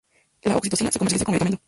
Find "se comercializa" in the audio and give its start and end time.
0.91-1.25